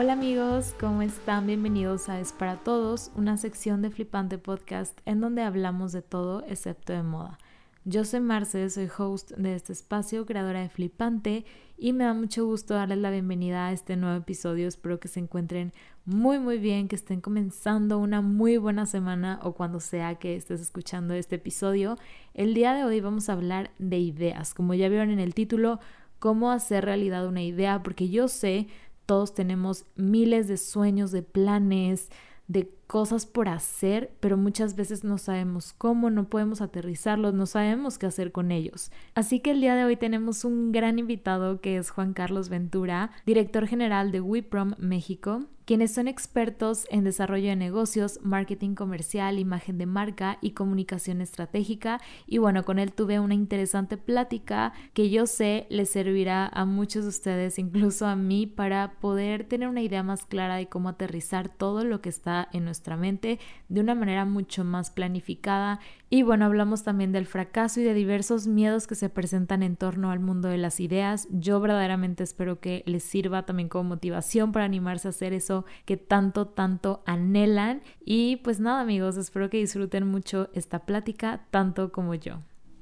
[0.00, 1.48] Hola amigos, ¿cómo están?
[1.48, 6.44] Bienvenidos a Es para Todos, una sección de Flipante Podcast en donde hablamos de todo
[6.46, 7.36] excepto de moda.
[7.84, 11.44] Yo soy Marce, soy host de este espacio, creadora de Flipante,
[11.76, 14.68] y me da mucho gusto darles la bienvenida a este nuevo episodio.
[14.68, 15.72] Espero que se encuentren
[16.04, 20.60] muy muy bien, que estén comenzando una muy buena semana o cuando sea que estés
[20.60, 21.98] escuchando este episodio.
[22.34, 25.80] El día de hoy vamos a hablar de ideas, como ya vieron en el título,
[26.18, 28.68] cómo hacer realidad una idea, porque yo sé,
[29.08, 32.10] todos tenemos miles de sueños, de planes,
[32.46, 37.98] de cosas por hacer, pero muchas veces no sabemos cómo, no podemos aterrizarlos, no sabemos
[37.98, 38.90] qué hacer con ellos.
[39.14, 43.12] Así que el día de hoy tenemos un gran invitado que es Juan Carlos Ventura,
[43.26, 49.76] director general de WeProm México quienes son expertos en desarrollo de negocios, marketing comercial, imagen
[49.76, 52.00] de marca y comunicación estratégica.
[52.26, 57.02] Y bueno, con él tuve una interesante plática que yo sé les servirá a muchos
[57.02, 61.50] de ustedes, incluso a mí, para poder tener una idea más clara de cómo aterrizar
[61.50, 66.44] todo lo que está en nuestra mente de una manera mucho más planificada y bueno,
[66.44, 70.48] hablamos también del fracaso y de diversos miedos que se presentan en torno al mundo
[70.48, 71.26] de las ideas.
[71.30, 75.96] Yo verdaderamente espero que les sirva también como motivación para animarse a hacer eso que
[75.96, 77.82] tanto, tanto anhelan.
[78.04, 82.38] Y pues nada amigos, espero que disfruten mucho esta plática tanto como yo.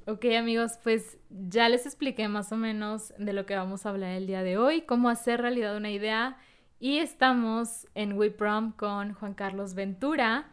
[0.06, 4.12] Ok amigos, pues ya les expliqué más o menos de lo que vamos a hablar
[4.12, 6.36] el día de hoy, cómo hacer realidad una idea.
[6.78, 10.48] Y estamos en WeProm con Juan Carlos Ventura.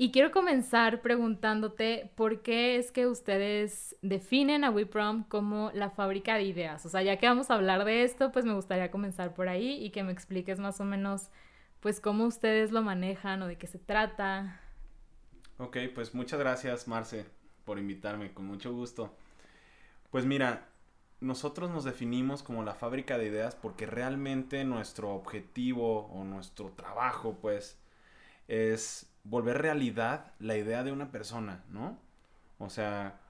[0.00, 6.36] Y quiero comenzar preguntándote por qué es que ustedes definen a WeProm como la fábrica
[6.36, 6.86] de ideas.
[6.86, 9.84] O sea, ya que vamos a hablar de esto, pues me gustaría comenzar por ahí
[9.84, 11.30] y que me expliques más o menos,
[11.80, 14.60] pues cómo ustedes lo manejan o de qué se trata.
[15.58, 17.26] Ok, pues muchas gracias, Marce,
[17.64, 19.12] por invitarme, con mucho gusto.
[20.10, 20.68] Pues mira,
[21.20, 27.36] nosotros nos definimos como la fábrica de ideas porque realmente nuestro objetivo o nuestro trabajo,
[27.40, 27.76] pues,
[28.48, 31.98] es volver realidad la idea de una persona, ¿no?
[32.58, 33.20] O sea,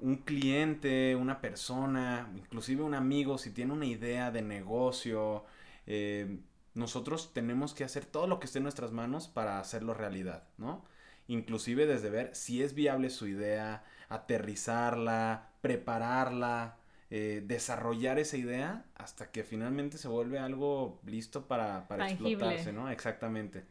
[0.00, 5.44] un cliente, una persona, inclusive un amigo, si tiene una idea de negocio,
[5.86, 6.38] eh,
[6.74, 10.84] nosotros tenemos que hacer todo lo que esté en nuestras manos para hacerlo realidad, ¿no?
[11.28, 16.76] Inclusive desde ver si es viable su idea, aterrizarla, prepararla,
[17.10, 22.90] eh, desarrollar esa idea hasta que finalmente se vuelve algo listo para, para explotarse, ¿no?
[22.90, 23.64] Exactamente.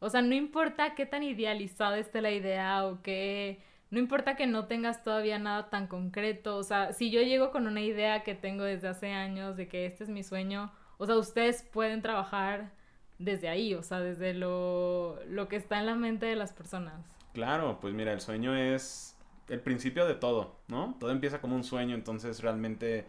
[0.00, 3.60] O sea, no importa qué tan idealizada esté la idea o que...
[3.90, 6.56] No importa que no tengas todavía nada tan concreto.
[6.56, 9.86] O sea, si yo llego con una idea que tengo desde hace años de que
[9.86, 12.72] este es mi sueño, o sea, ustedes pueden trabajar
[13.18, 17.04] desde ahí, o sea, desde lo, lo que está en la mente de las personas.
[17.32, 19.17] Claro, pues mira, el sueño es
[19.48, 20.96] el principio de todo, ¿no?
[21.00, 23.06] Todo empieza como un sueño, entonces realmente,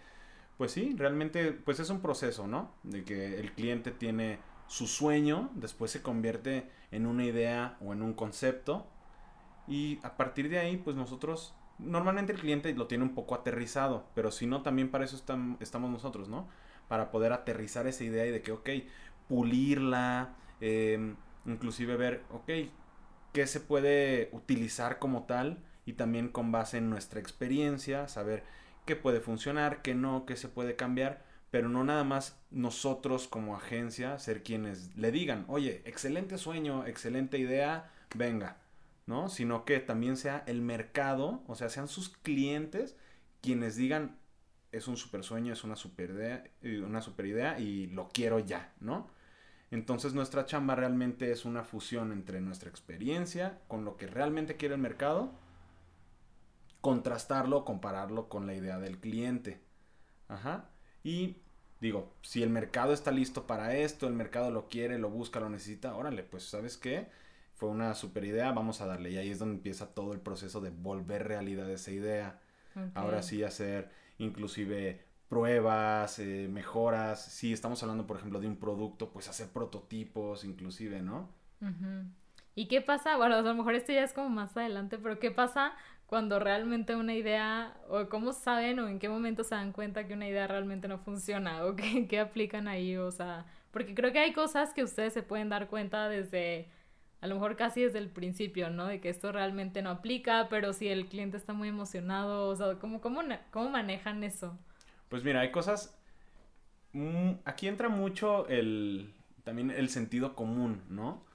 [0.58, 2.72] pues sí, realmente, pues es un proceso, ¿no?
[2.84, 8.02] De que el cliente tiene su sueño, después se convierte en una idea o en
[8.02, 8.88] un concepto.
[9.68, 14.06] Y a partir de ahí, pues nosotros, normalmente el cliente lo tiene un poco aterrizado,
[14.16, 15.16] pero si no, también para eso
[15.60, 16.48] estamos nosotros, ¿no?
[16.88, 18.70] Para poder aterrizar esa idea y de que, ok,
[19.28, 22.50] pulirla, em, inclusive ver, ok,
[23.34, 28.44] qué se puede utilizar como tal y también con base en nuestra experiencia, saber
[28.86, 33.56] qué puede funcionar, qué no, qué se puede cambiar pero no nada más nosotros como
[33.56, 38.58] agencia ser quienes le digan, oye, excelente sueño, excelente idea, venga,
[39.08, 39.30] ¿no?
[39.30, 42.96] Sino que también sea el mercado, o sea, sean sus clientes
[43.42, 44.18] quienes digan,
[44.72, 46.44] es un super sueño, es una super idea,
[46.86, 49.10] una super idea y lo quiero ya, ¿no?
[49.72, 54.76] Entonces nuestra chamba realmente es una fusión entre nuestra experiencia con lo que realmente quiere
[54.76, 55.32] el mercado,
[56.82, 59.62] contrastarlo, compararlo con la idea del cliente.
[60.28, 60.70] Ajá.
[61.04, 61.38] Y
[61.82, 65.50] digo, si el mercado está listo para esto, el mercado lo quiere, lo busca, lo
[65.50, 67.08] necesita, órale, pues sabes qué,
[67.56, 69.12] fue una super idea, vamos a darle.
[69.12, 72.40] Y ahí es donde empieza todo el proceso de volver realidad esa idea.
[72.94, 73.90] Ahora sí hacer
[74.20, 77.26] inclusive pruebas, eh, mejoras.
[77.26, 81.30] Si estamos hablando, por ejemplo, de un producto, pues hacer prototipos, inclusive, ¿no?
[82.56, 83.18] ¿Y qué pasa?
[83.18, 85.74] Bueno, a lo mejor esto ya es como más adelante, pero ¿qué pasa
[86.10, 90.16] cuando realmente una idea, o cómo saben o en qué momento se dan cuenta que
[90.16, 94.34] una idea realmente no funciona, o qué, aplican ahí, o sea, porque creo que hay
[94.34, 96.68] cosas que ustedes se pueden dar cuenta desde,
[97.22, 98.88] a lo mejor casi desde el principio, ¿no?
[98.88, 102.80] De que esto realmente no aplica, pero si el cliente está muy emocionado, o sea,
[102.80, 103.22] ¿cómo, cómo,
[103.52, 104.58] cómo manejan eso?
[105.10, 105.96] Pues mira, hay cosas,
[106.94, 109.14] mm, aquí entra mucho el,
[109.44, 111.29] también el sentido común, ¿no?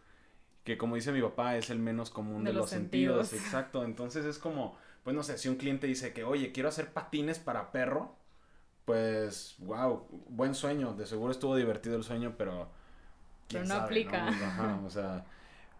[0.65, 3.33] Que como dice mi papá es el menos común de, los, sentidos.
[3.33, 6.93] Exacto, entonces es como, pues no sé, si un cliente dice que, oye, quiero hacer
[6.93, 8.17] patines para perro,
[8.87, 12.69] pues, wow, buen sueño, de seguro estuvo divertido el sueño, pero
[13.49, 14.29] Pero no aplica.
[14.29, 15.27] Ajá, o sea,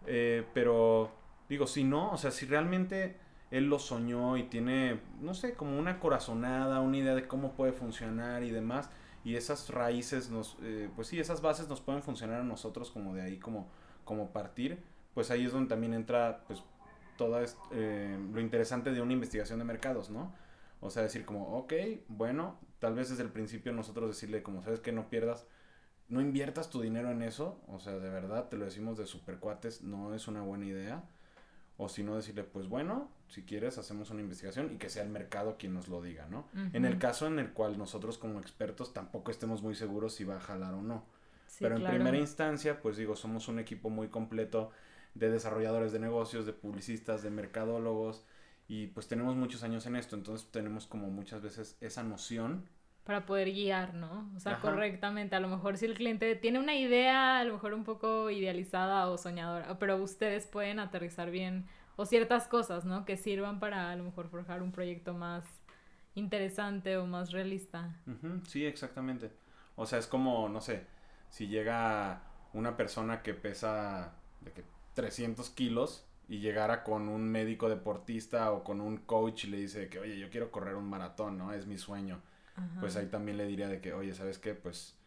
[0.05, 1.11] eh, pero
[1.49, 3.17] digo, si no, o sea, si realmente
[3.51, 7.73] él lo soñó y tiene, no sé, como una corazonada, una idea de cómo puede
[7.73, 8.89] funcionar y demás,
[9.23, 13.15] y esas raíces nos, eh, pues sí, esas bases nos pueden funcionar a nosotros como
[13.15, 13.67] de ahí, como,
[14.05, 14.81] como partir,
[15.13, 16.63] pues ahí es donde también entra, pues,
[17.17, 17.39] todo
[17.71, 20.33] eh, lo interesante de una investigación de mercados, ¿no?
[20.79, 21.73] O sea, decir como, ok,
[22.07, 25.47] bueno, tal vez desde el principio nosotros decirle como, sabes que no pierdas,
[26.07, 29.81] no inviertas tu dinero en eso, o sea, de verdad, te lo decimos de supercuates,
[29.81, 31.03] no es una buena idea.
[31.77, 35.09] O si no, decirle, pues bueno, si quieres, hacemos una investigación y que sea el
[35.09, 36.47] mercado quien nos lo diga, ¿no?
[36.71, 40.37] En el caso en el cual nosotros como expertos tampoco estemos muy seguros si va
[40.37, 41.03] a jalar o no.
[41.59, 44.71] Pero en primera instancia, pues digo, somos un equipo muy completo
[45.13, 48.25] de desarrolladores de negocios, de publicistas, de mercadólogos,
[48.67, 52.67] y pues tenemos muchos años en esto, entonces tenemos como muchas veces esa noción.
[53.03, 54.31] Para poder guiar, ¿no?
[54.35, 55.35] O sea, correctamente.
[55.35, 59.07] A lo mejor si el cliente tiene una idea, a lo mejor un poco idealizada
[59.07, 61.65] o soñadora, pero ustedes pueden aterrizar bien
[61.97, 63.05] o ciertas cosas, ¿no?
[63.05, 65.45] Que sirvan para a lo mejor forjar un proyecto más
[66.15, 67.95] interesante o más realista.
[68.47, 69.31] Sí, exactamente.
[69.75, 70.87] O sea, es como, no sé,
[71.35, 72.21] si llega
[72.53, 78.63] una persona que pesa de que 300 kilos y llegara con un médico deportista o
[78.63, 81.51] con un coach y le dice que, oye, yo quiero correr un maratón, ¿no?
[81.51, 82.21] Es mi sueño.
[82.79, 84.53] Pues ahí también le diría de que, oye, ¿sabes qué?
[84.53, 84.97] Pues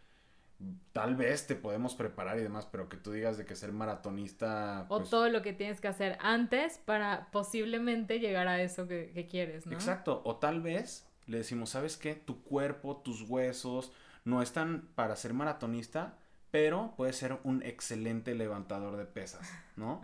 [0.92, 4.84] tal vez te podemos preparar y demás, pero que tú digas de que ser maratonista...
[4.90, 9.12] O pues todo lo que tienes que hacer antes para posiblemente llegar a eso que,
[9.14, 9.72] que quieres, ¿no?
[9.72, 12.14] Exacto, o tal vez le decimos, ¿sabes qué?
[12.14, 13.94] Tu cuerpo, tus huesos
[14.28, 16.18] no están para ser maratonista,
[16.50, 20.02] pero puede ser un excelente levantador de pesas, ¿no?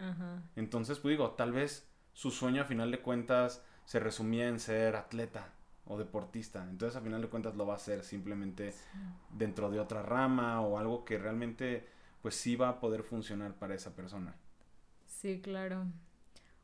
[0.56, 4.97] Entonces, pues digo, tal vez su sueño a final de cuentas se resumía en ser
[4.97, 5.53] atleta
[5.85, 6.67] o deportista.
[6.71, 8.75] Entonces, a final de cuentas lo va a hacer simplemente
[9.31, 11.87] dentro de otra rama o algo que realmente
[12.23, 14.35] pues sí va a poder funcionar para esa persona.
[15.05, 15.85] Sí, claro.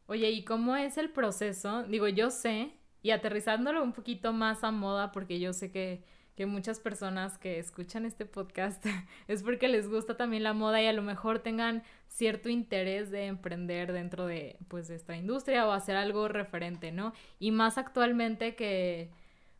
[0.06, 1.82] Oye, ¿y cómo es el proceso?
[1.82, 2.72] Digo, yo sé,
[3.02, 6.02] y aterrizándolo un poquito más a moda, porque yo sé que
[6.40, 8.82] que muchas personas que escuchan este podcast
[9.28, 13.26] es porque les gusta también la moda y a lo mejor tengan cierto interés de
[13.26, 17.12] emprender dentro de pues esta industria o hacer algo referente, ¿no?
[17.38, 19.10] Y más actualmente que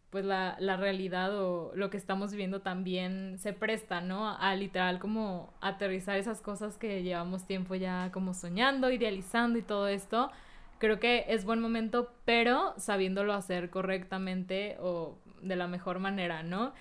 [0.09, 4.35] pues la, la realidad o lo que estamos viviendo también se presta, ¿no?
[4.39, 9.87] A literal como aterrizar esas cosas que llevamos tiempo ya como soñando, idealizando y todo
[9.87, 10.31] esto.
[10.79, 16.73] Creo que es buen momento, pero sabiéndolo hacer correctamente o de la mejor manera, ¿no?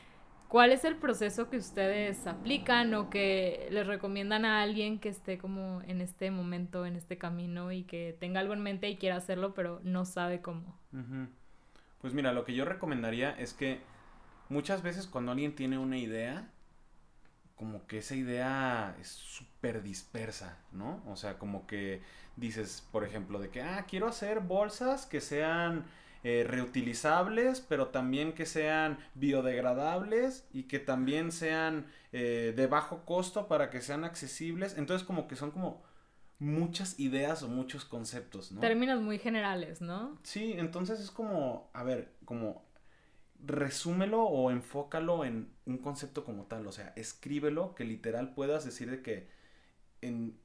[0.48, 5.38] ¿Cuál es el proceso que ustedes aplican o que les recomiendan a alguien que esté
[5.38, 9.18] como en este momento, en este camino y que tenga algo en mente y quiera
[9.18, 10.76] hacerlo, pero no sabe cómo?
[12.02, 13.80] Pues mira, lo que yo recomendaría es que
[14.50, 16.50] muchas veces cuando alguien tiene una idea,
[17.56, 21.04] como que esa idea es súper dispersa, ¿no?
[21.08, 22.02] O sea, como que
[22.38, 25.86] dices, por ejemplo, de que, ah, quiero hacer bolsas que sean
[26.24, 33.48] eh, reutilizables, pero también que sean biodegradables y que también sean eh, de bajo costo
[33.48, 34.78] para que sean accesibles.
[34.78, 35.82] Entonces como que son como
[36.40, 38.62] muchas ideas o muchos conceptos, ¿no?
[38.62, 40.18] Términos muy generales, ¿no?
[40.24, 42.66] Sí, entonces es como, a ver, como
[43.46, 48.90] resúmelo o enfócalo en un concepto como tal, o sea, escríbelo que literal puedas decir
[48.90, 49.30] de que
[50.02, 50.38] en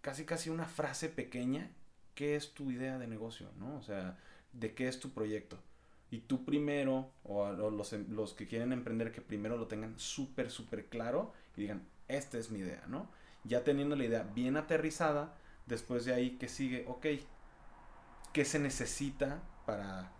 [0.00, 1.70] casi casi una frase pequeña,
[2.14, 3.76] ¿qué es tu idea de negocio, no?
[3.76, 4.18] O sea,
[4.52, 5.58] de qué es tu proyecto.
[6.10, 10.50] Y tú primero, o, los, em, los, que quieren emprender, que primero lo tengan súper,
[10.50, 13.10] súper claro y digan, esta es mi idea, ¿no?
[13.44, 15.36] Ya teniendo la idea bien aterrizada,
[15.66, 17.06] después de ahí que sigue, ok,
[18.32, 20.12] ¿qué se necesita para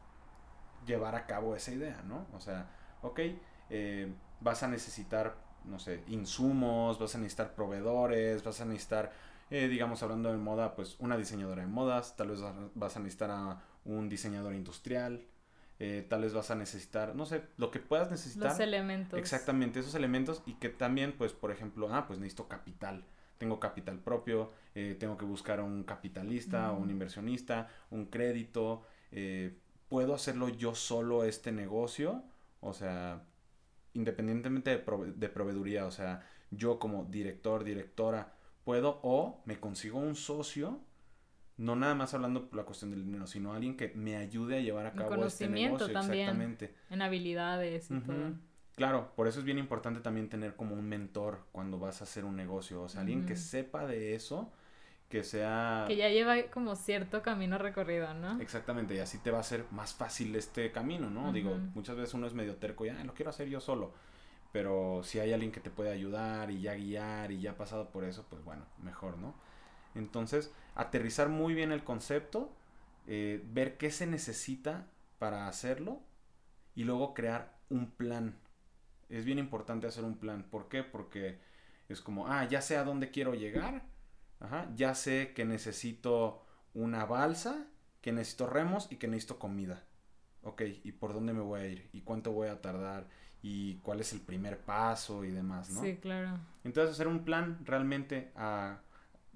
[0.87, 2.27] llevar a cabo esa idea, ¿no?
[2.35, 2.71] O sea,
[3.03, 3.21] ok,
[3.71, 9.13] eh, vas a necesitar, no sé, insumos, vas a necesitar proveedores, vas a necesitar,
[9.51, 12.41] eh, digamos, hablando de moda, pues una diseñadora de modas, tal vez
[12.75, 15.27] vas a necesitar a un diseñador industrial,
[15.81, 18.51] eh, tal vez vas a necesitar, no sé, lo que puedas necesitar.
[18.51, 19.19] Los elementos.
[19.19, 23.05] Exactamente, esos elementos y que también, pues, por ejemplo, ah, pues necesito capital.
[23.39, 28.83] Tengo capital propio, eh, tengo que buscar un capitalista o un inversionista, un crédito.
[29.13, 29.57] Eh,
[29.89, 32.25] ¿Puedo hacerlo yo solo este negocio?
[32.61, 33.23] O sea,
[33.95, 38.33] independientemente de, de proveeduría, o sea, yo como director, directora,
[38.65, 40.81] puedo o me consigo un socio
[41.59, 44.61] no nada más hablando por la cuestión del dinero, sino alguien que me ayude a
[44.61, 45.93] llevar a cabo este negocio.
[45.93, 46.75] También, exactamente.
[46.89, 48.33] En habilidades y todo.
[48.77, 52.25] Claro, por eso es bien importante también tener como un mentor cuando vas a hacer
[52.25, 54.53] un negocio, o sea, alguien que sepa de eso,
[55.09, 55.87] que sea...
[55.89, 58.41] Que ya lleva como cierto camino recorrido, ¿no?
[58.41, 61.33] Exactamente, y así te va a ser más fácil este camino, ¿no?
[61.33, 63.93] Digo, muchas veces uno es medio terco y, ah, lo quiero hacer yo solo,
[64.53, 67.91] pero si hay alguien que te puede ayudar y ya guiar y ya ha pasado
[67.91, 69.35] por eso, pues bueno, mejor, ¿no?
[69.95, 72.53] Entonces, aterrizar muy bien el concepto,
[73.07, 74.87] eh, ver qué se necesita
[75.19, 76.01] para hacerlo
[76.75, 78.37] y luego crear un plan.
[79.09, 80.45] Es bien importante hacer un plan.
[80.45, 80.83] ¿Por qué?
[80.83, 81.39] Porque
[81.89, 83.83] es como, ah, ya sé a dónde quiero llegar,
[84.41, 87.67] Ajá, ya sé que necesito una balsa,
[88.01, 89.85] que necesito remos y que necesito comida.
[90.43, 91.89] Ok, ¿y por dónde me voy a ir?
[91.93, 93.09] ¿Y cuánto voy a tardar?
[93.43, 95.81] ¿Y cuál es el primer paso y demás, no?
[95.81, 96.39] Sí, claro.
[96.63, 98.81] Entonces hacer un plan realmente a,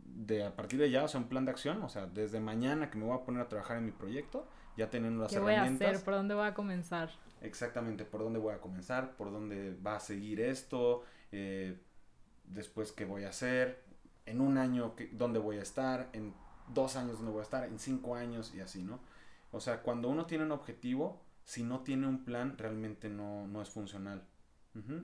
[0.04, 2.90] de a partir de ya, o sea, un plan de acción, o sea, desde mañana
[2.90, 5.54] que me voy a poner a trabajar en mi proyecto, ya teniendo las ¿Qué voy
[5.54, 6.02] a hacer?
[6.02, 7.10] ¿Por dónde voy a comenzar?
[7.40, 11.78] Exactamente, por dónde voy a comenzar, por dónde va a seguir esto, eh,
[12.44, 13.82] después qué voy a hacer,
[14.26, 16.34] en un año dónde voy a estar, en
[16.68, 19.00] dos años dónde voy a estar, en cinco años y así, ¿no?
[19.50, 23.60] O sea, cuando uno tiene un objetivo, si no tiene un plan, realmente no, no
[23.60, 24.22] es funcional.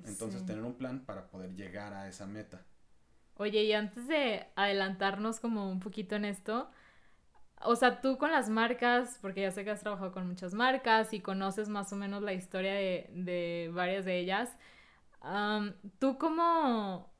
[0.07, 2.65] Entonces, tener un plan para poder llegar a esa meta.
[3.39, 6.71] Oye, y antes de adelantarnos como un poquito en esto,
[7.63, 11.13] o sea, tú con las marcas, porque ya sé que has trabajado con muchas marcas
[11.15, 14.57] y conoces más o menos la historia de, de varias de ellas,
[15.99, 17.13] tú como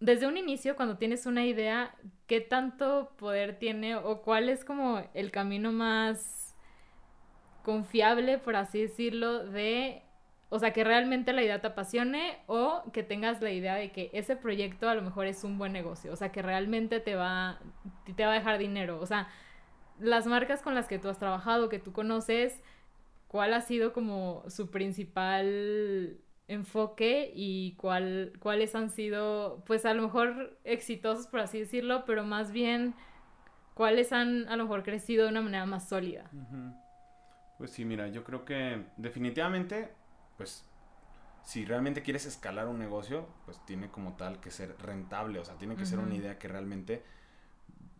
[0.00, 1.94] desde un inicio, cuando tienes una idea,
[2.26, 6.54] ¿qué tanto poder tiene o cuál es como el camino más
[7.62, 10.02] confiable, por así decirlo, de,
[10.50, 14.10] o sea, que realmente la idea te apasione o que tengas la idea de que
[14.12, 17.60] ese proyecto a lo mejor es un buen negocio, o sea, que realmente te va,
[18.16, 19.28] te va a dejar dinero, o sea,
[19.98, 22.62] las marcas con las que tú has trabajado, que tú conoces,
[23.26, 30.02] ¿cuál ha sido como su principal enfoque y cuál, cuáles han sido, pues a lo
[30.02, 32.94] mejor exitosos, por así decirlo, pero más bien
[33.74, 36.30] cuáles han a lo mejor crecido de una manera más sólida.
[37.58, 39.92] Pues sí, mira, yo creo que definitivamente,
[40.38, 40.64] pues
[41.44, 45.56] si realmente quieres escalar un negocio, pues tiene como tal que ser rentable, o sea,
[45.56, 47.02] tiene que ser una idea que realmente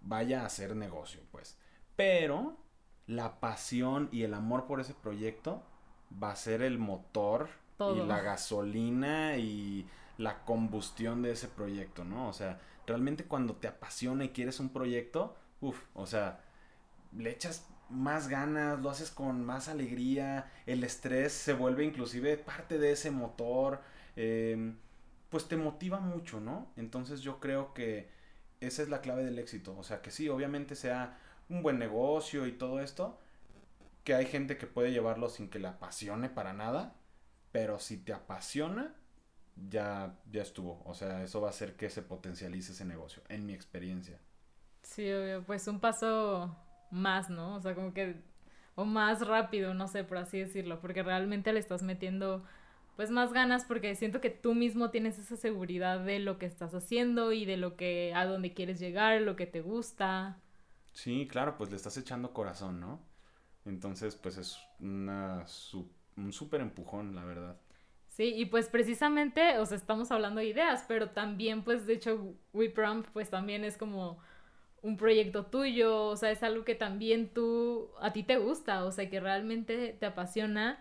[0.00, 1.59] vaya a ser negocio, pues.
[1.97, 2.57] Pero
[3.07, 5.62] la pasión y el amor por ese proyecto
[6.23, 9.87] va a ser el motor y la gasolina y
[10.18, 12.28] la combustión de ese proyecto, ¿no?
[12.28, 16.45] O sea, realmente cuando te apasiona y quieres un proyecto, uff, o sea,
[17.12, 22.78] le echas más ganas, lo haces con más alegría, el estrés se vuelve inclusive parte
[22.78, 23.80] de ese motor,
[24.16, 24.76] em,
[25.30, 26.73] pues te motiva mucho, ¿no?
[26.76, 28.11] Entonces yo creo que
[28.61, 31.18] esa es la clave del éxito, o sea, que sí, obviamente sea
[31.49, 33.18] un buen negocio y todo esto,
[34.04, 36.97] que hay gente que puede llevarlo sin que le apasione para nada,
[37.52, 38.95] pero si te apasiona,
[39.68, 40.83] ya, ya estuvo.
[40.85, 44.18] O sea, eso va a hacer que se potencialice ese negocio, en mi experiencia.
[44.83, 45.45] Sí, obvio.
[45.45, 46.57] Pues un paso
[46.90, 47.57] más, ¿no?
[47.57, 48.16] O sea, como que...
[48.75, 50.80] O más rápido, no sé, por así decirlo.
[50.80, 52.45] Porque realmente le estás metiendo
[52.99, 56.75] pues más ganas porque siento que tú mismo tienes esa seguridad de lo que estás
[56.75, 60.40] haciendo y de lo que a dónde quieres llegar, lo que te gusta.
[60.92, 63.00] Sí, claro, pues le estás echando corazón, ¿no?
[63.64, 65.47] Entonces, pues es una
[66.16, 67.61] un súper empujón, la verdad.
[68.09, 72.35] Sí, y pues precisamente, o sea, estamos hablando de ideas, pero también, pues, de hecho,
[72.52, 74.18] WeProm, pues también es como
[74.82, 78.92] un proyecto tuyo, o sea, es algo que también tú, a ti te gusta, o
[78.92, 80.78] sea, que realmente te apasiona.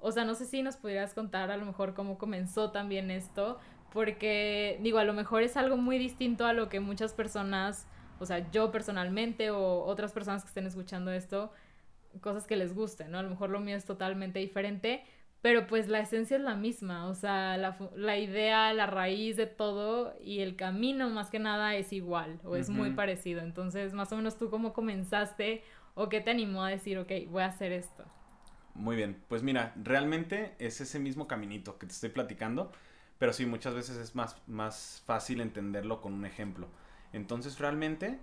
[0.00, 3.58] O sea, no sé si nos pudieras contar a lo mejor cómo comenzó también esto,
[3.92, 7.86] porque digo, a lo mejor es algo muy distinto a lo que muchas personas,
[8.18, 11.52] o sea, yo personalmente o otras personas que estén escuchando esto,
[12.20, 13.18] cosas que les gusten, ¿no?
[13.18, 15.04] A lo mejor lo mío es totalmente diferente,
[15.42, 19.46] pero pues la esencia es la misma, o sea, la, la idea, la raíz de
[19.46, 23.40] todo y el camino más que nada es igual o es muy parecido.
[23.40, 27.42] Entonces, más o menos tú cómo comenzaste o qué te animó a decir, ok, voy
[27.42, 28.04] a hacer esto.
[28.74, 32.70] Muy bien, pues mira, realmente es ese mismo caminito que te estoy platicando,
[33.18, 36.68] pero sí, muchas veces es más, más fácil entenderlo con un ejemplo.
[37.12, 38.18] Entonces, realmente,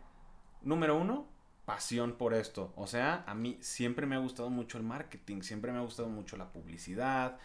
[0.62, 1.28] número uno,
[1.68, 2.72] pasión por esto.
[2.78, 6.08] O sea, a mí siempre me ha gustado mucho el marketing, siempre me ha gustado
[6.08, 7.38] mucho la publicidad.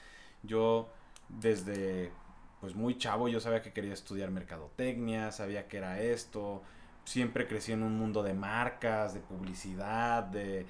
[0.45, 0.93] Yo
[1.29, 2.13] desde
[2.61, 6.63] pues muy chavo yo sabía que quería estudiar mercadotecnia, sabía que era esto.
[7.05, 10.67] Siempre crecí en un mundo de marcas, de publicidad, de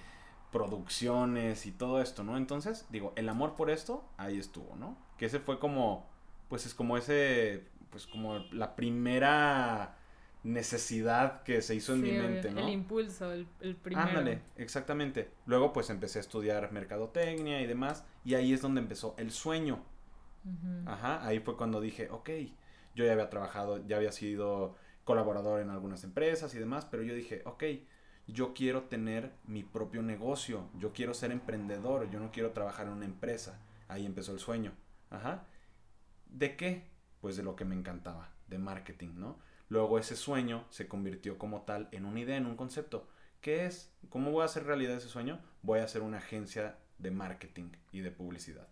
[0.50, 2.38] producciones y todo esto, ¿no?
[2.38, 4.96] Entonces, digo, el amor por esto ahí estuvo, ¿no?
[5.18, 6.06] Que ese fue como
[6.48, 9.98] pues es como ese pues como la primera
[10.44, 12.60] necesidad que se hizo en mi mente, ¿no?
[12.60, 14.08] El impulso, el, el primero.
[14.08, 15.30] Ándale, exactamente.
[15.46, 19.84] Luego pues empecé a estudiar mercadotecnia y demás, y ahí es donde empezó el sueño.
[20.86, 22.30] Ajá, ahí fue cuando dije, ok,
[22.96, 27.14] yo ya había trabajado, ya había sido colaborador en algunas empresas y demás, pero yo
[27.14, 27.64] dije, ok,
[28.26, 32.92] yo quiero tener mi propio negocio, yo quiero ser emprendedor, yo no quiero trabajar en
[32.92, 33.60] una empresa.
[33.88, 34.72] Ahí empezó el sueño.
[35.10, 35.44] Ajá.
[36.26, 36.88] ¿De qué?
[37.20, 39.38] Pues de lo que me encantaba, de marketing, ¿no?
[39.72, 43.08] Luego ese sueño se convirtió como tal en una idea, en un concepto.
[43.40, 43.90] ¿Qué es?
[44.10, 45.40] ¿Cómo voy a hacer realidad ese sueño?
[45.62, 48.68] Voy a hacer una agencia de marketing y de publicidad.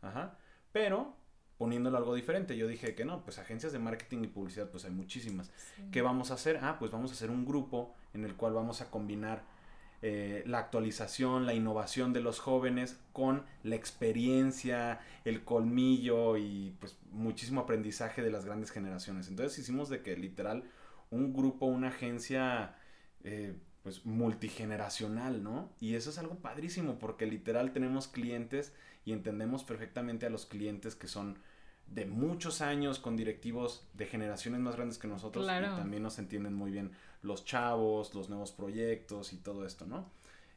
[0.00, 0.38] Ajá.
[0.70, 1.16] Pero
[1.58, 4.92] poniéndolo algo diferente, yo dije que no, pues agencias de marketing y publicidad pues hay
[4.92, 5.50] muchísimas.
[5.90, 6.60] ¿Qué vamos a hacer?
[6.62, 9.42] Ah, pues vamos a hacer un grupo en el cual vamos a combinar
[10.06, 16.98] eh, la actualización, la innovación de los jóvenes con la experiencia, el colmillo y pues
[17.10, 19.28] muchísimo aprendizaje de las grandes generaciones.
[19.28, 20.64] Entonces hicimos de que literal
[21.10, 22.76] un grupo, una agencia
[23.22, 25.72] eh, pues multigeneracional, ¿no?
[25.80, 28.74] Y eso es algo padrísimo porque literal tenemos clientes
[29.06, 31.38] y entendemos perfectamente a los clientes que son
[31.86, 36.54] de muchos años con directivos de generaciones más grandes que nosotros y también nos entienden
[36.54, 40.10] muy bien los chavos, los nuevos proyectos y todo esto, ¿no?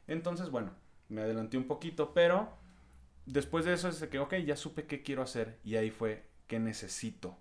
[0.06, 0.72] Entonces, bueno,
[1.08, 2.50] me adelanté un poquito, pero
[3.26, 6.58] después de eso es que, ok, ya supe qué quiero hacer y ahí fue qué
[6.58, 7.36] necesito,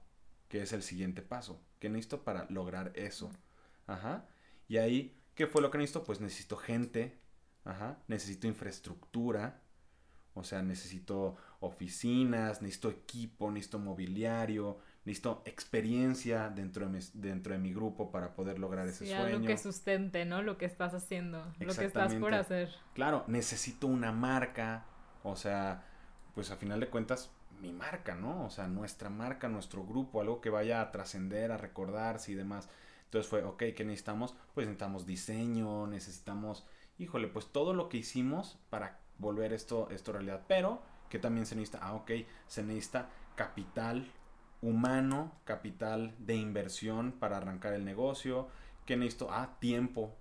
[0.47, 3.31] que es el siguiente paso, qué necesito para lograr eso.
[3.87, 4.25] Ajá.
[4.67, 6.03] Y ahí, ¿qué fue lo que necesito?
[6.03, 7.17] Pues necesito gente,
[7.63, 9.61] ajá, necesito infraestructura,
[10.33, 17.59] o sea, necesito oficinas, necesito equipo, necesito mobiliario, necesito experiencia dentro de mi, dentro de
[17.59, 19.23] mi grupo para poder lograr ese sueño.
[19.23, 20.41] Algo que sustente, ¿no?
[20.41, 22.69] Lo que estás haciendo, lo que estás por hacer.
[22.93, 24.85] Claro, necesito una marca,
[25.23, 25.83] o sea,
[26.35, 28.45] pues a final de cuentas, mi marca, ¿no?
[28.45, 32.69] O sea, nuestra marca, nuestro grupo, algo que vaya a trascender, a recordarse y demás.
[33.05, 34.35] Entonces fue, ok, ¿qué necesitamos?
[34.53, 40.43] Pues necesitamos diseño, necesitamos, híjole, pues todo lo que hicimos para volver esto, esto realidad.
[40.47, 42.11] Pero que también se necesita, ah, ok,
[42.47, 44.11] se necesita capital
[44.61, 48.47] humano, capital de inversión para arrancar el negocio.
[48.85, 49.27] que necesito?
[49.31, 50.15] Ah, tiempo,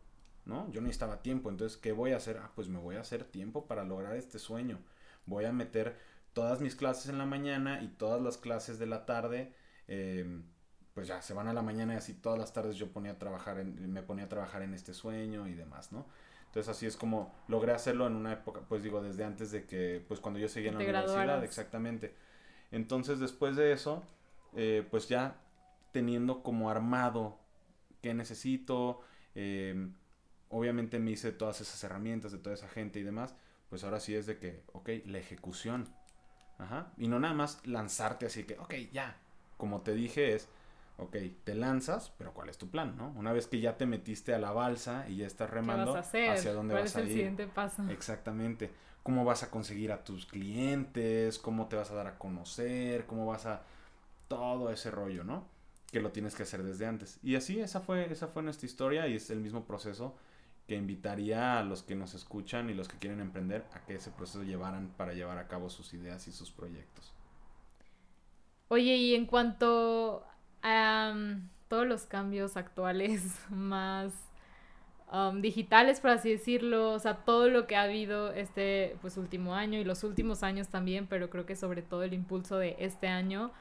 [0.44, 0.70] ¿no?
[0.72, 2.38] Yo necesitaba tiempo, entonces, ¿qué voy a hacer?
[2.38, 4.81] Ah, pues me voy a hacer tiempo para lograr este sueño.
[5.27, 5.96] Voy a meter
[6.33, 9.55] todas mis clases en la mañana y todas las clases de la tarde.
[9.88, 10.44] Em,
[10.94, 13.18] pues ya se van a la mañana y así todas las tardes yo ponía a
[13.18, 16.07] trabajar en, me ponía a trabajar en este sueño y demás, ¿no?
[16.57, 20.03] Entonces así es como logré hacerlo en una época, pues digo, desde antes de que,
[20.09, 22.14] pues cuando yo seguía en la universidad, exactamente.
[22.71, 24.03] Entonces después de eso,
[24.55, 25.37] eh, pues ya
[25.92, 27.38] teniendo como armado
[28.01, 29.01] qué necesito,
[29.35, 29.92] em,
[30.49, 33.35] obviamente me hice todas esas herramientas de toda esa gente y demás,
[33.69, 35.87] pues ahora sí es de que, ok, la ejecución.
[36.57, 36.90] Ajá.
[36.97, 39.19] Y no nada más lanzarte así que, ok, ya.
[39.59, 40.49] Como te dije es,
[40.99, 43.13] ok, te lanzas, pero ¿cuál es tu plan, no?
[43.17, 46.75] Una vez que ya te metiste a la balsa y ya estás remando, hacia dónde
[46.75, 47.07] vas es a ir.
[47.07, 47.83] el siguiente paso?
[47.91, 48.71] Exactamente.
[49.03, 51.39] ¿Cómo vas a conseguir a tus clientes?
[51.39, 53.07] ¿Cómo te vas a dar a conocer?
[53.07, 53.63] ¿Cómo vas a
[54.29, 55.47] todo ese rollo, ¿no?
[55.93, 57.21] Que lo tienes que hacer desde antes.
[57.23, 60.17] Y así esa fue esa fue nuestra historia y es el mismo proceso
[60.67, 64.11] que invitaría a los que nos escuchan y los que quieren emprender a que ese
[64.11, 67.13] proceso llevaran para llevar a cabo sus ideas y sus proyectos.
[68.69, 70.27] Oye, y en cuanto
[71.68, 74.12] todos los cambios actuales más
[75.40, 79.79] digitales, por así decirlo, o sea, todo lo que ha habido este pues último año
[79.79, 83.52] y los últimos años también, pero creo que sobre todo el impulso de este año,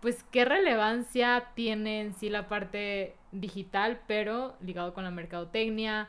[0.00, 6.08] pues qué relevancia tiene en sí la parte digital, pero ligado con la mercadotecnia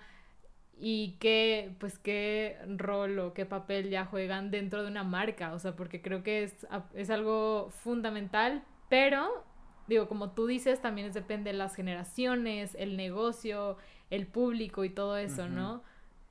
[0.77, 5.60] y qué pues qué rol o qué papel ya juegan dentro de una marca, o
[5.60, 9.45] sea, porque creo que es, es algo fundamental, pero
[9.91, 13.77] digo, como tú dices, también depende de las generaciones, el negocio,
[14.10, 15.84] el público y todo eso, ¿no?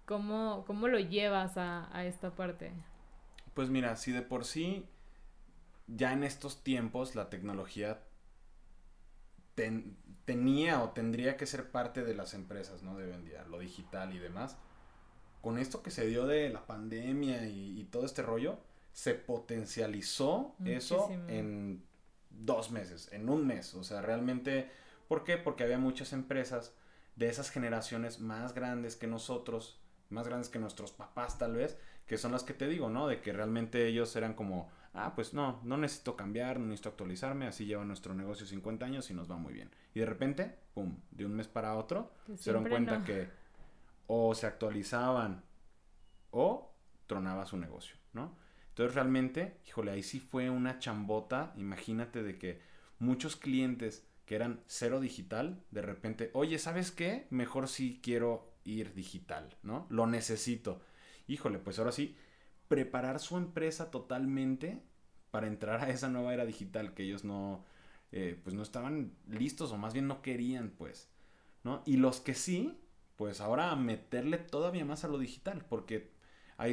[0.07, 2.73] ¿Cómo, ¿Cómo, lo llevas a, esta parte?
[3.53, 4.87] Pues mira, si de por sí
[5.87, 8.01] ya en estos tiempos la tecnología
[10.25, 12.97] tenía o tendría que ser parte de las empresas, ¿no?
[12.97, 14.57] De vendía, lo digital y demás.
[15.43, 18.59] Con esto que se dio de la pandemia y, todo este rollo,
[18.93, 21.83] se potencializó eso en
[22.31, 23.75] dos meses, en un mes.
[23.75, 24.71] O sea, realmente,
[25.09, 25.37] ¿por qué?
[25.37, 26.75] Porque había muchas empresas
[27.17, 32.19] de esas generaciones más grandes que nosotros, más grandes que nuestros papás tal vez, que
[32.19, 33.07] son las que te digo, ¿no?
[33.07, 37.47] De que realmente ellos eran como, ah, pues no, no necesito cambiar, no necesito actualizarme,
[37.47, 39.71] así lleva nuestro negocio 50 años y nos va muy bien.
[39.95, 43.29] Y de repente, pum, de un mes para otro, se dieron cuenta que
[44.07, 45.45] o se actualizaban
[46.33, 46.75] o
[47.07, 48.37] tronaba su negocio, ¿no?
[48.81, 52.63] Entonces realmente, híjole, ahí sí fue una chambota, imagínate de que
[52.99, 57.27] muchos clientes que eran cero digital, de repente, oye, ¿sabes qué?
[57.29, 59.87] Mejor sí quiero ir digital, ¿no?
[59.91, 60.81] Lo necesito.
[61.27, 62.17] Híjole, pues ahora sí,
[62.69, 64.83] preparar su empresa totalmente
[65.31, 67.67] para entrar a esa nueva era digital que ellos no,
[68.13, 71.11] eh, pues no estaban listos o más bien no querían, pues,
[71.65, 71.83] ¿no?
[71.85, 72.81] Y los que sí,
[73.17, 76.19] pues ahora meterle todavía más a lo digital, porque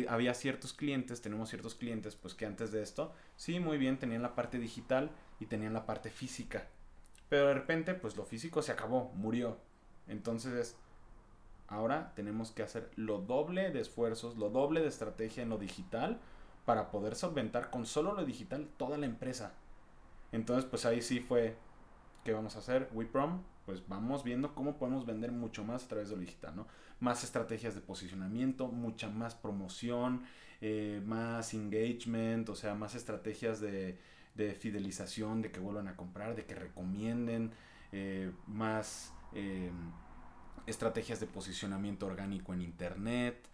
[0.09, 4.21] Había ciertos clientes, tenemos ciertos clientes, pues que antes de esto, sí, muy bien, tenían
[4.21, 6.67] la parte digital y tenían la parte física.
[7.29, 9.57] Pero de repente, pues lo físico se acabó, murió.
[10.07, 10.75] Entonces,
[11.69, 16.19] ahora tenemos que hacer lo doble de esfuerzos, lo doble de estrategia en lo digital
[16.65, 19.53] para poder solventar con solo lo digital toda la empresa.
[20.33, 21.55] Entonces, pues ahí sí fue,
[22.27, 22.89] ¿qué vamos a hacer?
[22.91, 26.67] WeProm, pues vamos viendo cómo podemos vender mucho más a través de lo digital, ¿no?
[26.99, 30.23] Más estrategias de posicionamiento, mucha más promoción,
[30.59, 33.97] eh, más engagement, o sea, más estrategias de,
[34.35, 37.53] de, fidelización, de que vuelvan a comprar, de que recomienden,
[37.93, 39.71] eh, más eh,
[40.65, 43.47] estrategias de posicionamiento orgánico en internet,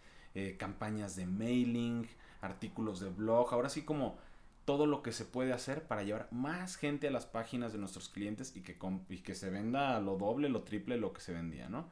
[0.58, 2.08] campañas de mailing,
[2.40, 4.18] artículos de blog, ahora sí como
[4.64, 8.08] todo lo que se puede hacer para llevar más gente a las páginas de nuestros
[8.08, 8.78] clientes y que,
[9.22, 11.88] que se venda lo doble, lo triple lo que se vendía, ¿no?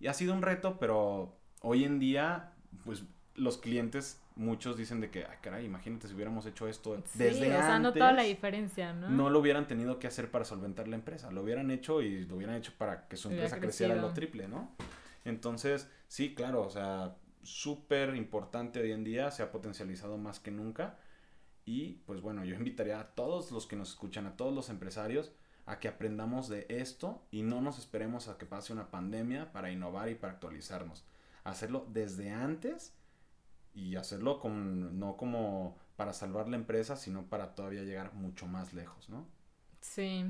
[0.00, 2.52] Y ha sido un reto, pero hoy en día,
[2.84, 3.04] pues
[3.34, 7.62] los clientes, muchos dicen de que, ay, caray, imagínate si hubiéramos hecho esto desde antes.
[7.62, 9.08] O sea, no toda la diferencia, ¿no?
[9.08, 12.36] No lo hubieran tenido que hacer para solventar la empresa, lo hubieran hecho y lo
[12.36, 14.72] hubieran hecho para que su empresa creciera lo triple, ¿no?
[15.24, 20.50] Entonces, sí, claro, o sea, súper importante hoy en día, se ha potencializado más que
[20.50, 20.96] nunca
[21.68, 25.32] y pues bueno, yo invitaría a todos los que nos escuchan, a todos los empresarios,
[25.66, 29.70] a que aprendamos de esto y no nos esperemos a que pase una pandemia para
[29.70, 31.04] innovar y para actualizarnos.
[31.44, 32.94] Hacerlo desde antes
[33.74, 38.72] y hacerlo con, no como para salvar la empresa, sino para todavía llegar mucho más
[38.72, 39.26] lejos, ¿no?
[39.82, 40.24] Sí.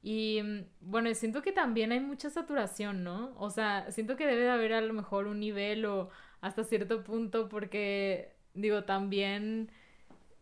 [0.00, 3.34] Y mm, bueno, siento que también hay mucha saturación, ¿no?
[3.36, 7.02] O sea, siento que debe de haber a lo mejor un nivel o hasta cierto
[7.02, 9.72] punto porque, digo, también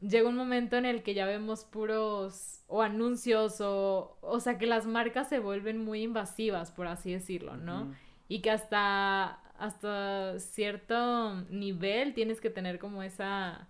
[0.03, 4.67] llega un momento en el que ya vemos puros o anuncios o, o sea, que
[4.67, 7.95] las marcas se vuelven muy invasivas, por así decirlo, ¿no?
[8.29, 13.69] Y que hasta, hasta cierto nivel tienes que tener como esa,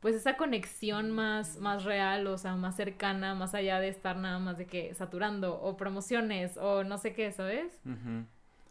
[0.00, 4.38] pues esa conexión más, más real, o sea, más cercana, más allá de estar nada
[4.38, 7.80] más de que saturando o promociones o no sé qué, ¿sabes?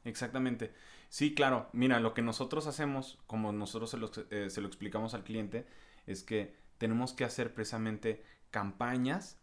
[0.06, 0.72] Exactamente.
[1.10, 1.70] Sí, claro.
[1.74, 5.66] Mira, lo que nosotros hacemos, como nosotros se lo, eh, se lo explicamos al cliente,
[6.08, 9.38] es que tenemos que hacer precisamente campañas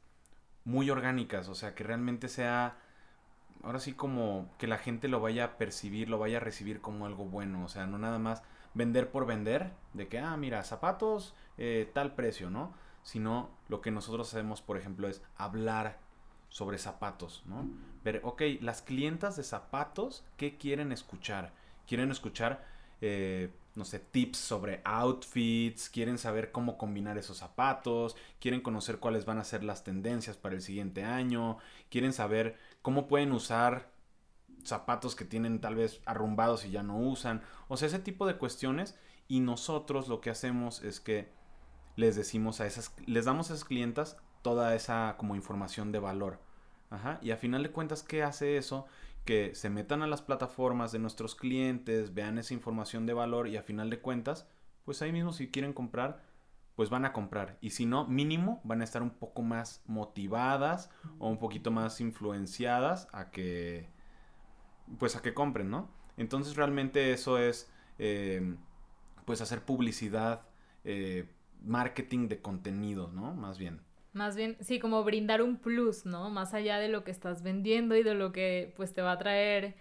[0.64, 2.77] muy orgánicas, o sea, que realmente sea,
[3.62, 7.07] ahora sí como que la gente lo vaya a percibir, lo vaya a recibir como
[7.07, 8.42] algo bueno, o sea, no nada más
[8.75, 12.75] vender por vender, de que, ah, mira, zapatos, eh, tal precio, ¿no?
[13.05, 15.99] Sino lo que nosotros hacemos, por ejemplo, es hablar
[16.49, 17.68] sobre zapatos, ¿no?
[18.03, 21.53] Ver, ok, las clientas de zapatos, ¿qué quieren escuchar?
[21.87, 22.64] Quieren escuchar
[23.01, 29.25] eh, no sé, tips sobre outfits, quieren saber cómo combinar esos zapatos, quieren conocer cuáles
[29.25, 31.59] van a ser las tendencias para el siguiente año,
[31.91, 33.91] quieren saber cómo pueden usar
[34.65, 38.37] zapatos que tienen tal vez arrumbados y ya no usan, o sea, ese tipo de
[38.37, 41.31] cuestiones y nosotros lo que hacemos es que
[41.97, 46.41] les decimos a esas, les damos a esas clientas toda esa como información de valor.
[46.89, 48.87] Ajá, y a final de cuentas, ¿qué hace eso?
[49.27, 53.57] Que se metan a las plataformas de nuestros clientes, vean esa información de valor y
[53.59, 54.49] a final de cuentas,
[54.85, 56.23] pues ahí mismo si quieren comprar,
[56.77, 57.59] pues van a comprar.
[57.61, 62.01] Y si no, mínimo van a estar un poco más motivadas o un poquito más
[62.01, 63.91] influenciadas a que,
[64.99, 65.91] pues a que compren, ¿no?
[66.17, 68.55] Entonces realmente eso es, eh,
[69.25, 70.43] pues hacer publicidad,
[70.85, 71.29] eh,
[71.65, 73.35] marketing de contenido, ¿no?
[73.35, 73.81] Más bien.
[74.16, 76.31] Más bien, sí, como brindar un plus, ¿no?
[76.31, 79.18] Más allá de lo que estás vendiendo y de lo que pues te va a
[79.18, 79.76] traer,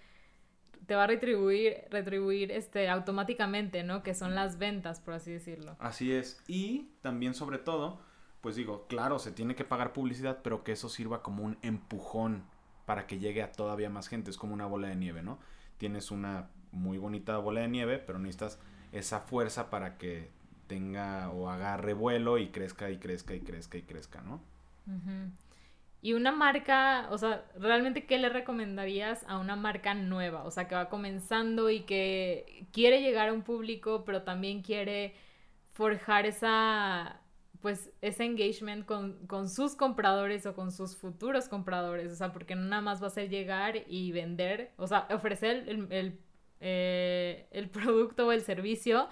[0.86, 4.04] te va a retribuir, retribuir este, automáticamente, ¿no?
[4.04, 5.78] Que son las ventas, por así decirlo.
[5.80, 6.44] Así es.
[6.50, 8.02] Y también sobre todo,
[8.42, 12.44] pues digo, claro, se tiene que pagar publicidad, pero que eso sirva como un empujón
[12.86, 14.32] para que llegue a todavía más gente.
[14.32, 15.40] Es como una bola de nieve, ¿no?
[15.78, 18.60] Tienes una muy bonita bola de nieve, pero necesitas
[18.92, 20.30] esa fuerza para que
[20.68, 24.42] tenga o agarre vuelo y crezca y crezca y crezca y crezca, ¿no?
[26.02, 30.44] Y una marca, o sea, realmente, ¿qué le recomendarías a una marca nueva?
[30.44, 35.16] O sea, que va comenzando y que quiere llegar a un público, pero también quiere
[35.72, 37.22] forjar esa,
[37.62, 42.12] pues, ese engagement con, sus compradores o con sus futuros compradores.
[42.12, 45.68] O sea, porque no nada más va a ser llegar y vender, o sea, ofrecer
[45.90, 46.20] el
[46.60, 49.08] eh, el producto o el servicio,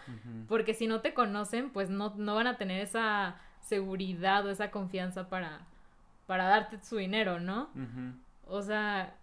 [0.47, 5.29] porque si no te conocen, pues no, van a tener esa seguridad o esa confianza
[5.29, 5.65] para,
[6.25, 7.69] para darte su dinero, ¿no?
[8.45, 9.17] O sea,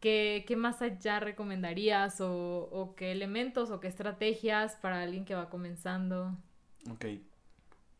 [0.00, 5.48] ¿qué, más allá recomendarías o, o, qué elementos o qué estrategias para alguien que va
[5.48, 6.36] comenzando?
[6.90, 7.06] Ok.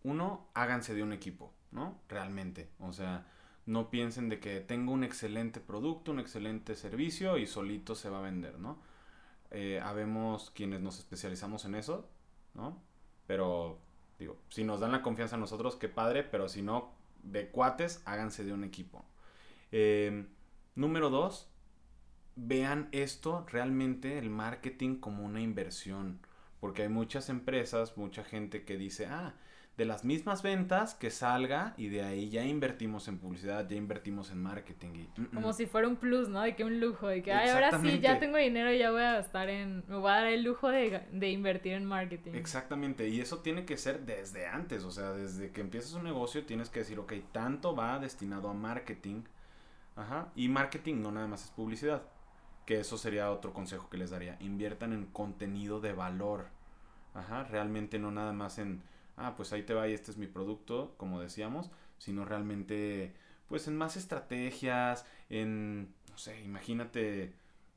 [0.04, 2.00] Uno, háganse de un equipo, ¿no?
[2.08, 2.70] Realmente.
[2.80, 3.26] O sea,
[3.66, 8.18] no piensen de que tengo un excelente producto, un excelente servicio y solito se va
[8.18, 8.78] a vender, ¿no?
[9.52, 12.08] Eh, habemos quienes nos especializamos en eso,
[12.54, 12.80] ¿no?
[13.26, 13.78] Pero,
[14.18, 18.02] digo, si nos dan la confianza a nosotros, qué padre, pero si no, de cuates,
[18.04, 19.04] háganse de un equipo.
[19.70, 20.26] Em,
[20.74, 21.48] número dos,
[22.36, 26.20] vean esto realmente, el marketing, como una inversión.
[26.60, 29.34] Porque hay muchas empresas, mucha gente que dice, ah,
[29.76, 34.30] de las mismas ventas que salga y de ahí ya invertimos en publicidad, ya invertimos
[34.30, 34.90] en marketing.
[34.94, 35.34] Y, mm, mm.
[35.34, 36.42] Como si fuera un plus, ¿no?
[36.42, 39.14] De que un lujo, de que ahora sí ya tengo dinero y ya voy a
[39.14, 42.32] gastar en, me voy a dar el lujo de, de, invertir en marketing.
[42.34, 46.44] Exactamente, y eso tiene que ser desde antes, o sea, desde que empiezas un negocio
[46.44, 49.22] tienes que decir, ok, tanto va destinado a marketing,
[49.96, 52.02] ajá, y marketing no nada más es publicidad,
[52.66, 56.48] que eso sería otro consejo que les daría, inviertan en contenido de valor,
[57.14, 58.82] ajá, realmente no nada más en
[59.16, 63.14] ah, pues ahí te va y este es mi producto, como decíamos, sino realmente,
[63.48, 67.34] pues en más estrategias, en, no sé, imagínate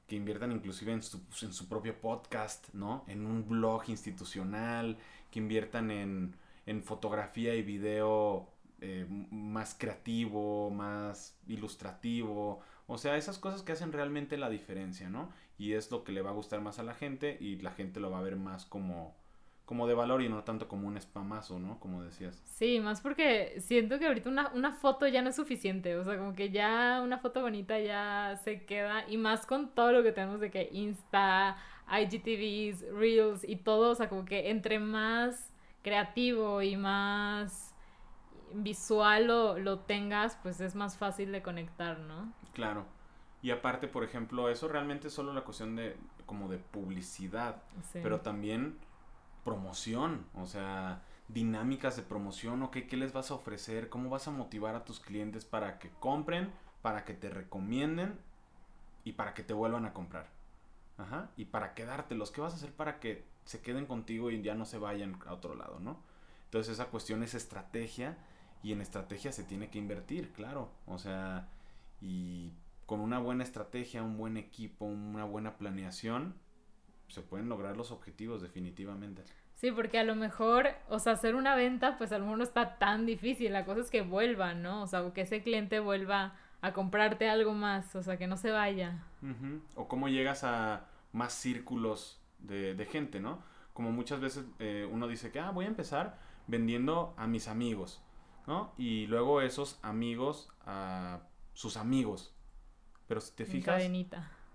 [0.07, 3.03] que inviertan inclusive en su, en su propio podcast, ¿no?
[3.07, 4.97] En un blog institucional,
[5.31, 8.49] que inviertan en, en fotografía y video
[8.81, 15.31] eh, más creativo, más ilustrativo, o sea, esas cosas que hacen realmente la diferencia, ¿no?
[15.57, 17.99] Y es lo que le va a gustar más a la gente y la gente
[17.99, 19.15] lo va a ver más como
[19.65, 21.79] como de valor y no tanto como un spamazo, ¿no?
[21.79, 22.41] Como decías.
[22.45, 26.17] Sí, más porque siento que ahorita una, una, foto ya no es suficiente, o sea,
[26.17, 30.11] como que ya una foto bonita ya se queda, y más con todo lo que
[30.11, 31.57] tenemos de que Insta,
[31.89, 35.51] IGTVs, Reels y todo, o sea, como que entre más
[35.81, 37.73] creativo y más
[38.53, 42.31] visual lo, lo tengas, pues es más fácil de conectar, ¿no?
[42.53, 42.85] Claro.
[43.41, 47.61] Y aparte, por ejemplo, eso realmente es solo la cuestión de como de publicidad,
[47.93, 48.79] pero también
[49.45, 53.87] promoción, o sea, dinámicas de promoción, ok, ¿qué les vas a ofrecer?
[53.87, 58.19] ¿Cómo vas a motivar a tus clientes para que compren, para que te recomienden
[59.05, 60.27] y para que te vuelvan a comprar?
[60.97, 64.55] Ajá, y para quedártelos, ¿qué vas a hacer para que se queden contigo y ya
[64.55, 65.99] no se vayan a otro lado, ¿no?
[66.45, 68.17] Entonces esa cuestión es estrategia
[68.63, 71.49] y en estrategia se tiene que invertir, claro, o sea,
[72.01, 72.51] y
[72.87, 76.35] con una buena estrategia, un buen equipo, una buena planeación,
[77.07, 79.23] se pueden lograr los objetivos definitivamente.
[79.55, 82.43] Sí, porque a lo mejor, o sea, hacer una venta, pues a lo mejor no
[82.43, 83.53] está tan difícil.
[83.53, 84.83] La cosa es que vuelva, ¿no?
[84.83, 88.51] O sea, que ese cliente vuelva a comprarte algo más, o sea, que no se
[88.51, 89.03] vaya.
[89.75, 93.41] O cómo llegas a más círculos de, de gente, ¿no?
[93.73, 98.01] Como muchas veces eh, uno dice que, ah, voy a empezar vendiendo a mis amigos,
[98.47, 98.73] ¿no?
[98.77, 101.21] Y luego esos amigos a
[101.53, 102.33] sus amigos.
[103.07, 103.83] Pero si te fijas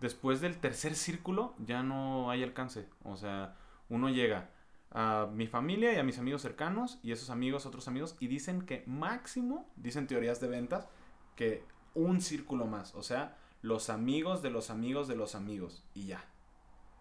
[0.00, 2.88] después del tercer círculo ya no hay alcance.
[3.04, 3.56] O sea,
[3.88, 4.50] uno llega
[4.90, 8.62] a mi familia y a mis amigos cercanos y esos amigos, otros amigos, y dicen
[8.62, 10.88] que máximo, dicen teorías de ventas,
[11.36, 12.94] que un círculo más.
[12.94, 15.84] O sea, los amigos de los amigos de los amigos.
[15.94, 16.24] Y ya.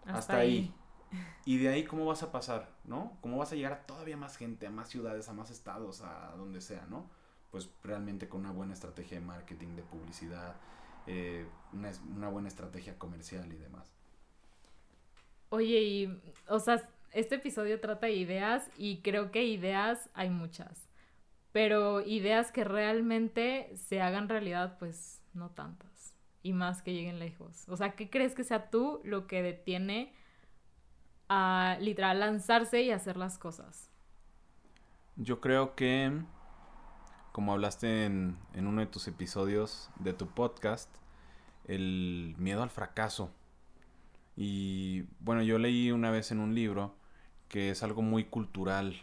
[0.06, 0.72] Hasta, ahí.
[1.44, 2.70] Y de ahí, ¿cómo vas a pasar?
[2.84, 3.16] ¿No?
[3.20, 6.34] ¿Cómo vas a llegar a todavía más gente, a más ciudades, a más estados, a
[6.36, 7.10] donde sea, ¿no?
[7.50, 10.54] Pues realmente con una buena estrategia de marketing, de publicidad,
[11.06, 13.92] eh, una, buena estrategia comercial y demás.
[15.50, 16.82] Oye, y, o sea,
[17.12, 20.88] este episodio trata de ideas y creo que ideas hay muchas,
[21.52, 27.68] pero ideas que realmente se hagan realidad, pues no tantas, y más que lleguen lejos.
[27.68, 30.14] O sea, ¿qué crees que sea tú lo que detiene
[31.28, 33.90] a literal lanzarse y hacer las cosas?
[35.16, 36.22] Yo creo que,
[37.32, 40.88] como hablaste en, en uno de tus episodios de tu podcast,
[41.66, 43.30] el miedo al fracaso.
[44.36, 46.94] Y bueno, yo leí una vez en un libro
[47.48, 49.02] que es algo muy cultural.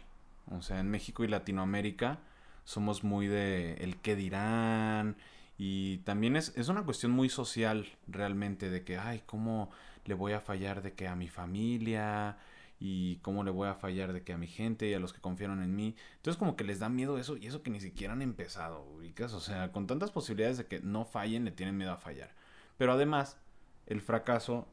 [0.50, 2.18] O sea, en México y Latinoamérica
[2.64, 5.16] somos muy de el qué dirán.
[5.56, 9.70] Y también es, es una cuestión muy social realmente de que, ay, ¿cómo
[10.04, 12.38] le voy a fallar de que a mi familia?
[12.80, 15.20] Y cómo le voy a fallar de que a mi gente y a los que
[15.20, 15.96] confiaron en mí.
[16.16, 19.32] Entonces como que les da miedo eso y eso que ni siquiera han empezado, ubicas,
[19.32, 22.30] o sea, con tantas posibilidades de que no fallen, le tienen miedo a fallar.
[22.76, 23.38] Pero además,
[23.86, 24.68] el fracaso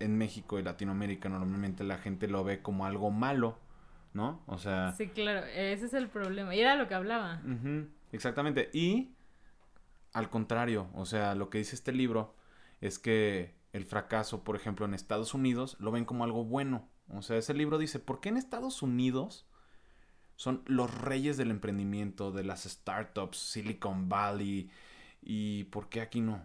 [0.00, 3.58] en México y Latinoamérica normalmente la gente lo ve como algo malo,
[4.12, 4.42] ¿no?
[4.46, 4.92] O sea...
[4.92, 6.54] Sí, claro, ese es el problema.
[6.54, 7.40] Y era lo que hablaba.
[8.12, 8.70] exactamente.
[8.72, 9.12] Y
[10.12, 12.34] al contrario, o sea, lo que dice este libro
[12.80, 16.88] es que el fracaso, por ejemplo, en Estados Unidos, lo ven como algo bueno.
[17.08, 19.46] O sea, ese libro dice, ¿por qué en Estados Unidos
[20.36, 24.70] son los reyes del emprendimiento, de las startups, Silicon Valley,
[25.22, 26.44] y por qué aquí no?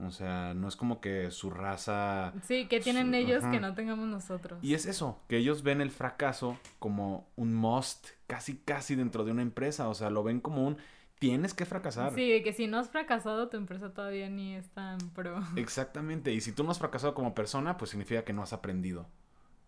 [0.00, 2.32] O sea, no es como que su raza...
[2.44, 4.58] Sí, que tienen ellos que no tengamos nosotros.
[4.64, 9.32] Y es eso, que ellos ven el fracaso como un must, casi, casi dentro de
[9.32, 9.88] una empresa.
[9.88, 10.78] O sea, lo ven como un...
[11.18, 12.14] Tienes que fracasar.
[12.14, 15.40] Sí, de que si no has fracasado, tu empresa todavía ni es tan pro.
[15.56, 16.32] Exactamente.
[16.32, 19.06] Y si tú no has fracasado como persona, pues significa que no has aprendido.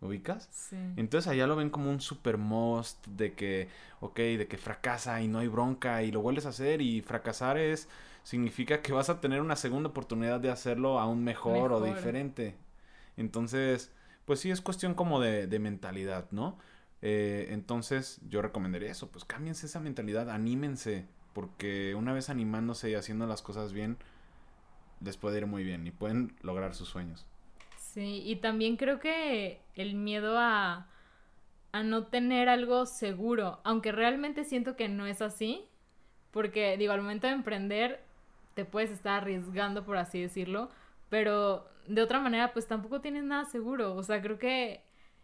[0.05, 0.49] ¿Ubicas?
[0.53, 0.77] Sí.
[0.97, 3.69] Entonces allá lo ven como un super most de que,
[4.01, 7.57] ok, de que fracasa y no hay bronca y lo vuelves a hacer y fracasar
[7.57, 7.89] es,
[8.23, 11.97] significa que vas a tener una segunda oportunidad de hacerlo aún mejor, o Mejor.
[11.97, 12.55] diferente.
[13.17, 13.93] Entonces,
[14.27, 16.59] pues sí, es cuestión como de, de mentalidad, ¿no?
[17.01, 22.95] Eh, entonces yo recomendaría eso, pues cámbiense esa mentalidad, anímense, porque una vez animándose y
[22.95, 23.97] haciendo las cosas bien,
[25.01, 27.27] les puede ir muy bien y pueden lograr sus sueños.
[27.95, 30.89] Sí, y también creo que el miedo a,
[31.73, 35.67] a no tener algo seguro, aunque realmente siento que no es así,
[36.33, 38.03] porque digo, al momento de emprender
[38.55, 40.71] te puedes estar arriesgando, por así decirlo,
[41.11, 44.83] pero de otra manera pues tampoco tienes nada seguro, o sea, creo que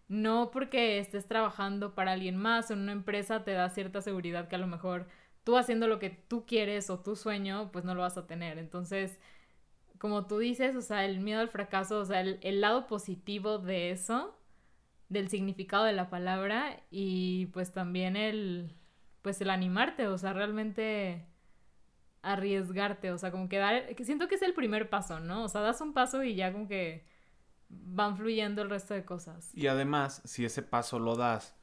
[0.09, 4.49] no porque estés trabajando para alguien más o en una empresa te da cierta seguridad
[4.49, 5.09] que a lo mejor
[5.45, 8.59] tú haciendo lo que tú quieres o tu sueño pues no lo vas a tener,
[8.59, 9.19] entonces
[10.01, 13.59] como tú dices, o sea, el miedo al fracaso, o sea, el, el, lado positivo
[13.59, 14.35] de eso,
[15.11, 18.75] del significado de la palabra y pues también el,
[19.21, 21.27] pues el animarte, o sea, realmente
[22.23, 25.45] arriesgarte, o sea, como que dar, siento que es el primer paso, ¿no?
[25.45, 27.05] O sea, das un paso y ya como que
[27.69, 29.55] van fluyendo el resto de cosas.
[29.55, 31.55] Y además, si ese paso lo das,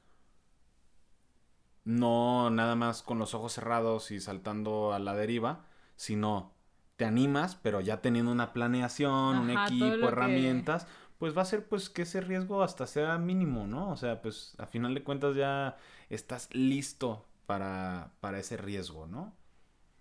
[1.85, 6.56] no nada más con los ojos cerrados y saltando a la deriva, sino
[6.97, 10.87] te animas, pero ya teniendo una planeación, un Ajá, equipo, que- herramientas,
[11.19, 13.91] pues va a ser pues que ese riesgo hasta sea mínimo, ¿no?
[13.91, 15.77] O sea, pues a final de cuentas ya
[16.09, 19.35] estás listo para, para ese riesgo, ¿no?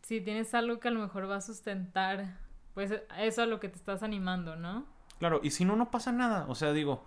[0.02, 2.38] Si tienes algo que a lo mejor va a sustentar,
[2.74, 4.86] pues eso a lo que te estás animando, ¿no?
[5.18, 6.46] Claro, y si no, no pasa nada.
[6.48, 7.04] O sea, digo,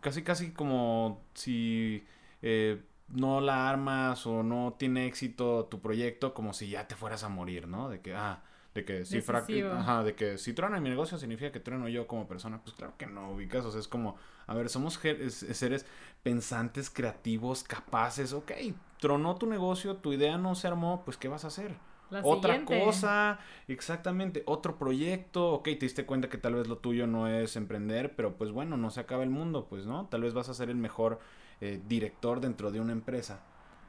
[0.00, 2.06] casi casi como si
[2.42, 7.24] eh, no la armas o no tiene éxito tu proyecto, como si ya te fueras
[7.24, 7.88] a morir, ¿no?
[7.90, 8.44] De que, ah,
[8.78, 9.18] de que si
[9.62, 12.60] ajá, de que si truena mi negocio significa que trueno yo como persona.
[12.62, 13.64] Pues claro que no, ubicas.
[13.64, 15.86] O sea, es como, a ver, somos seres
[16.22, 18.32] pensantes, creativos, capaces.
[18.32, 18.52] Ok,
[18.98, 21.76] tronó tu negocio, tu idea no se armó, pues ¿qué vas a hacer?
[22.10, 22.78] La otra siguiente.
[22.84, 27.54] cosa, exactamente, otro proyecto, ok, te diste cuenta que tal vez lo tuyo no es
[27.56, 30.06] emprender, pero pues bueno, no se acaba el mundo, pues, ¿no?
[30.06, 31.18] Tal vez vas a ser el mejor
[31.60, 33.42] eh, director dentro de una empresa.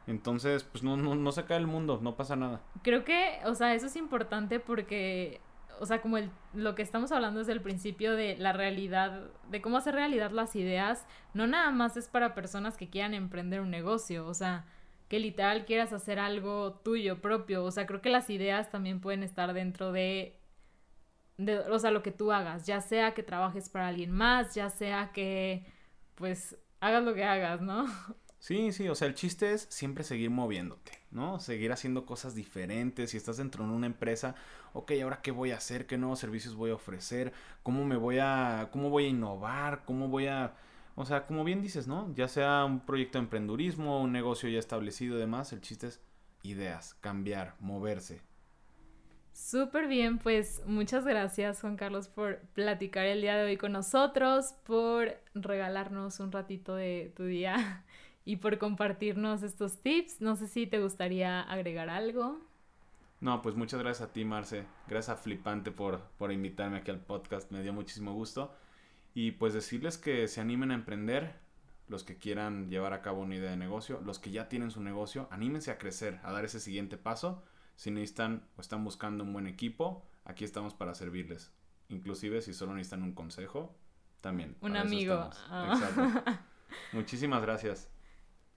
[0.09, 2.61] Entonces, pues no, no, no se acaba el mundo, no pasa nada.
[2.81, 5.39] Creo que, o sea, eso es importante porque,
[5.79, 9.61] o sea, como el, lo que estamos hablando desde el principio de la realidad, de
[9.61, 13.69] cómo hacer realidad las ideas, no nada más es para personas que quieran emprender un
[13.69, 14.65] negocio, o sea,
[15.09, 19.21] que literal quieras hacer algo tuyo propio, o sea, creo que las ideas también pueden
[19.21, 20.39] estar dentro de,
[21.37, 24.71] de, o sea, lo que tú hagas, ya sea que trabajes para alguien más, ya
[24.71, 25.67] sea que,
[26.15, 27.85] pues, hagas lo que hagas, ¿no?
[28.39, 31.39] Sí, sí, o sea, el chiste es siempre seguir moviéndote, ¿no?
[31.41, 33.11] Seguir haciendo cosas diferentes.
[33.11, 34.33] Si estás dentro de una empresa,
[34.73, 38.17] ok, ahora qué voy a hacer, qué nuevos servicios voy a ofrecer, cómo me voy
[38.19, 40.53] a, cómo voy a innovar, cómo voy a,
[40.95, 42.13] o sea, como bien dices, ¿no?
[42.15, 46.01] Ya sea un proyecto de emprendurismo, un negocio ya establecido y demás, el chiste es
[46.43, 48.21] ideas, cambiar, moverse.
[49.33, 54.53] Súper bien, pues muchas gracias Juan Carlos por platicar el día de hoy con nosotros,
[54.65, 57.85] por regalarnos un ratito de tu día
[58.29, 60.21] y por compartirnos estos tips.
[60.21, 62.39] No sé si te gustaría agregar algo.
[63.21, 64.65] No, pues muchas gracias a ti, Marce.
[64.87, 67.49] Gracias a Flipante por, por invitarme aquí al podcast.
[67.49, 68.53] Me dio muchísimo gusto.
[69.15, 71.39] Y pues decirles que se animen a emprender,
[71.87, 74.79] los que quieran llevar a cabo una idea de negocio, los que ya tienen su
[74.83, 77.41] negocio, anímense a crecer, a dar ese siguiente paso.
[77.77, 81.51] Si necesitan o están buscando un buen equipo, aquí estamos para servirles.
[81.87, 83.75] Inclusive si solo necesitan un consejo,
[84.21, 84.55] también.
[84.61, 85.31] Un amigo.
[85.49, 85.73] Ah.
[85.73, 86.43] Exacto.
[86.93, 87.89] Muchísimas gracias.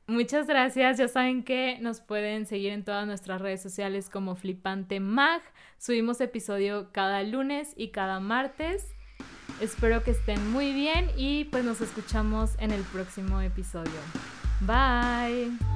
[0.06, 0.98] Muchas gracias.
[0.98, 5.42] Ya saben que nos pueden seguir en todas nuestras redes sociales como Flipante Mag.
[5.78, 8.94] Subimos episodio cada lunes y cada martes.
[9.60, 14.00] Espero que estén muy bien y pues nos escuchamos en el próximo episodio.
[14.60, 15.71] Bye.